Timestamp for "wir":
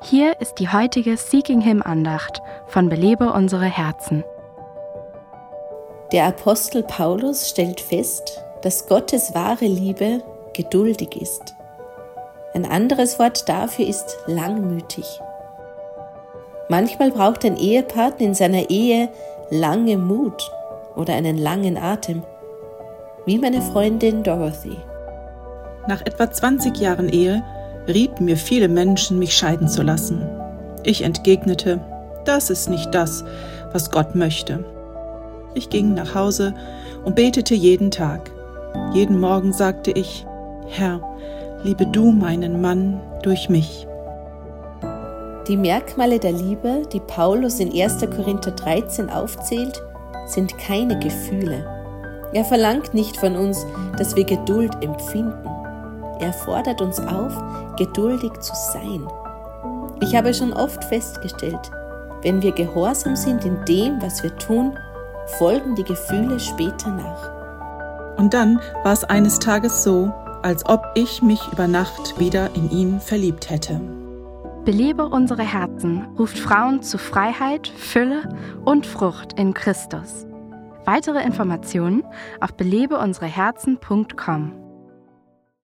54.14-54.24, 62.42-62.52, 64.22-64.36